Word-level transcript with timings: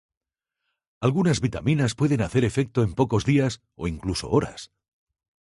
Algunas 0.99 1.41
vitaminas 1.41 1.93
puede 1.93 2.23
hacer 2.23 2.43
efecto 2.43 2.81
en 2.81 2.95
pocos 2.95 3.23
días 3.23 3.61
o 3.81 3.83
incluso 3.87 4.31
horas. 4.35 4.61